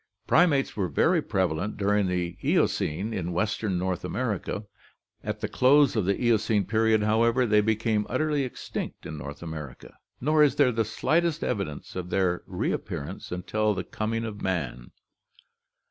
Primates 0.25 0.75
were 0.75 0.87
very 0.87 1.21
prevalent 1.21 1.77
during 1.77 2.07
the 2.07 2.35
Eocene 2.43 3.13
in 3.13 3.33
western 3.33 3.77
North 3.77 4.03
America. 4.03 4.63
At 5.23 5.41
the 5.41 5.47
close 5.47 5.95
of 5.95 6.05
the 6.05 6.19
Eocene 6.19 6.65
period, 6.65 7.03
however, 7.03 7.45
they 7.45 7.61
became 7.61 8.07
utterly 8.09 8.41
extinct 8.43 9.05
in 9.05 9.15
North 9.15 9.43
America, 9.43 9.99
nor 10.19 10.41
is 10.41 10.55
there 10.55 10.71
the 10.71 10.85
slightest 10.85 11.43
evidence 11.43 11.95
of 11.95 12.09
their 12.09 12.41
reappearance 12.47 13.31
until 13.31 13.75
the 13.75 13.83
54 13.83 13.83
ORGANIC 14.07 14.23
EVOLUTION 14.23 14.23
coming 14.23 14.37
of 14.37 14.41
man. 14.41 14.91